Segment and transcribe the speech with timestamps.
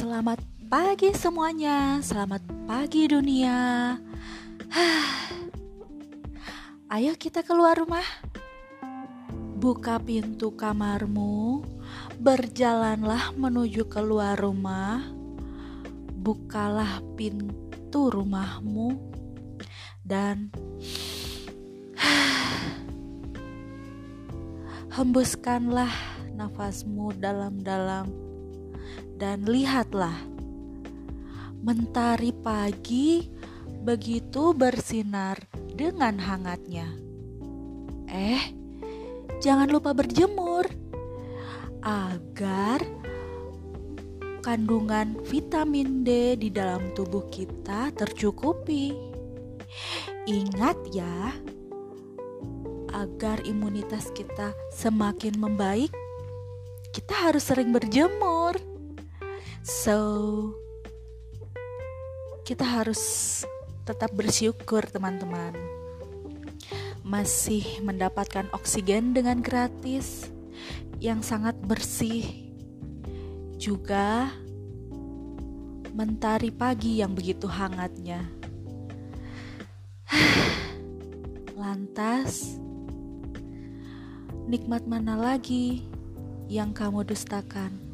[0.00, 0.40] Selamat
[0.72, 4.00] pagi semuanya, selamat pagi dunia.
[6.96, 8.08] Ayo kita keluar rumah.
[9.60, 11.60] Buka pintu kamarmu,
[12.16, 15.04] berjalanlah menuju keluar rumah.
[16.16, 18.96] Bukalah pintu rumahmu
[20.00, 20.48] dan
[24.96, 25.92] hembuskanlah
[26.40, 28.29] nafasmu dalam-dalam
[29.18, 30.16] dan lihatlah,
[31.60, 33.28] mentari pagi
[33.80, 35.40] begitu bersinar
[35.72, 36.88] dengan hangatnya.
[38.10, 38.42] Eh,
[39.40, 40.68] jangan lupa berjemur
[41.80, 42.84] agar
[44.40, 48.92] kandungan vitamin D di dalam tubuh kita tercukupi.
[50.28, 51.32] Ingat ya,
[52.92, 55.92] agar imunitas kita semakin membaik,
[56.92, 58.69] kita harus sering berjemur.
[59.60, 60.56] So,
[62.48, 63.44] kita harus
[63.84, 65.52] tetap bersyukur, teman-teman.
[67.04, 70.32] Masih mendapatkan oksigen dengan gratis
[70.96, 72.24] yang sangat bersih,
[73.60, 74.32] juga
[75.92, 78.24] mentari pagi yang begitu hangatnya.
[81.60, 82.56] Lantas,
[84.48, 85.84] nikmat mana lagi
[86.48, 87.89] yang kamu dustakan?